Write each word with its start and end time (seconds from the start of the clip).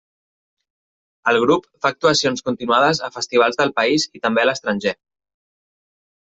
El 1.31 1.39
grup 1.43 1.67
fa 1.83 1.91
actuacions 1.93 2.43
continuades 2.49 3.03
a 3.09 3.11
festivals 3.19 3.61
del 3.63 3.77
país 3.79 4.09
i 4.21 4.25
també 4.27 4.47
a 4.47 4.51
l'estranger. 4.51 4.99